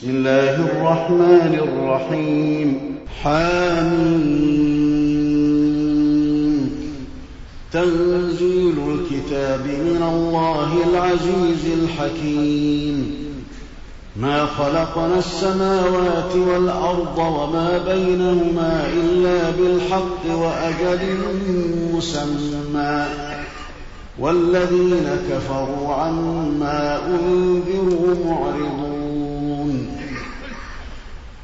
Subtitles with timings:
[0.00, 2.98] بسم الله الرحمن الرحيم.
[3.22, 4.70] حامين
[7.72, 13.14] تنزيل الكتاب من الله العزيز الحكيم.
[14.16, 21.00] ما خلقنا السماوات والأرض وما بينهما إلا بالحق وأجل
[21.94, 23.06] مسمى.
[24.18, 28.99] والذين كفروا عما أنذروا معرضون.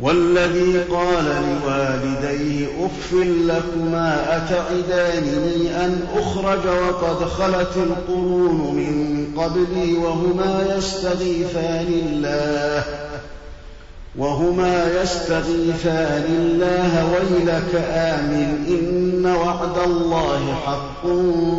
[0.00, 11.86] والذي قال لوالديه اف لكما اتعدانني ان اخرج وقد خلت القرون من قبلي وهما يستغيثان
[12.06, 12.84] الله
[14.18, 21.06] وهما يستغيثان الله ويلك آمن إن وعد الله حق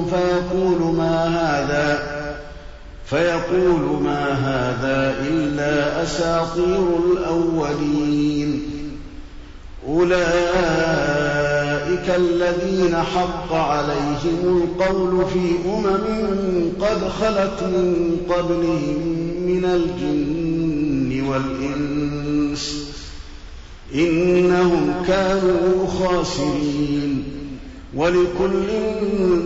[0.09, 2.16] فيقول ما هذا
[3.09, 8.63] فيقول ما هذا إلا أساطير الأولين.
[9.87, 10.17] أولئك
[12.15, 18.97] الذين حق عليهم القول في أمم قد خلت من قبلهم
[19.47, 22.87] من الجن والإنس
[23.95, 27.23] إنهم كانوا خاسرين.
[27.95, 28.67] ولكل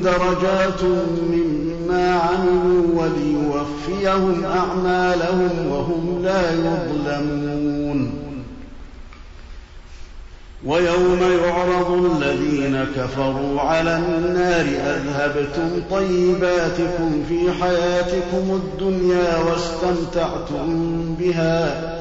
[0.04, 0.84] درجات
[1.32, 8.14] مما عملوا وليوفيهم أعمالهم وهم لا يظلمون.
[10.66, 22.00] ويوم يعرض الذين كفروا على النار أذهبتم طيباتكم في حياتكم الدنيا واستمتعتم بها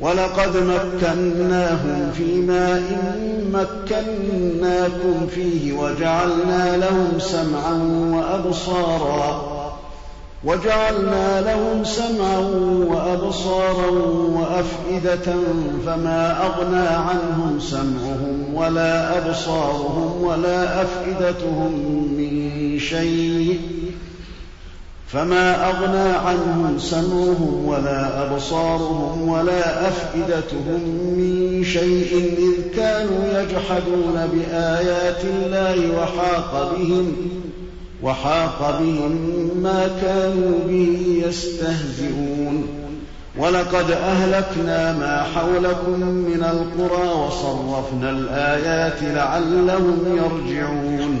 [0.00, 2.82] ولقد مكناهم في ماء
[3.52, 7.72] مكناكم فيه وجعلنا لهم سمعا
[8.12, 9.54] وأبصارا
[10.44, 12.38] وجعلنا لهم سمعا
[12.88, 13.90] وأبصارا
[14.34, 15.32] وأفئدة
[15.86, 21.72] فما أغنى عنهم سمعهم ولا أبصارهم ولا أفئدتهم
[22.18, 23.60] من شيء
[25.14, 30.80] فما أغنى عنهم سمعهم ولا أبصارهم ولا أفئدتهم
[31.18, 37.16] من شيء إذ كانوا يجحدون بآيات الله وحاق بهم
[38.02, 39.12] وحاق بهم
[39.62, 42.66] ما كانوا به يستهزئون.
[43.38, 51.20] ولقد أهلكنا ما حولكم من القرى وصرفنا الآيات لعلهم يرجعون.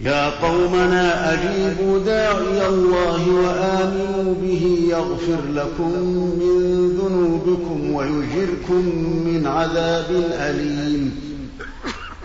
[0.00, 5.92] يا قومنا أجيبوا داعي الله وآمنوا به يغفر لكم
[6.40, 8.82] من ذنوبكم ويجركم
[9.26, 11.20] من عذاب أليم.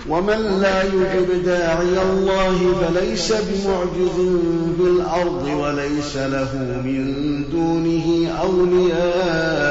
[0.10, 4.16] ومن لا يجب داعي الله فليس بمعجز
[4.78, 9.62] في الأرض وليس له من دونه أولياء.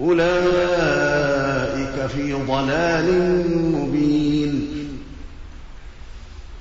[0.00, 0.36] أولئك
[2.16, 3.08] في ضلال
[3.74, 4.66] مبين.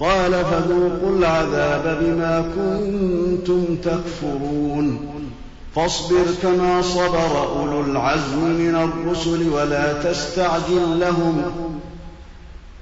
[0.00, 4.98] قال فذوقوا العذاب بما كنتم تكفرون.
[5.74, 11.42] فاصبر كما صبر أولو العزم من الرسل ولا تستعجل لهم.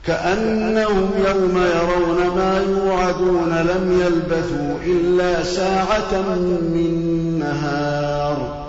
[0.07, 8.67] كأنهم يوم يرون ما يوعدون لم يلبثوا إلا ساعة من نهار.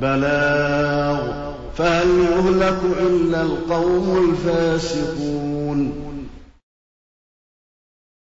[0.00, 1.46] بلاغ.
[1.78, 5.92] فهل يهلك إلا القوم الفاسقون.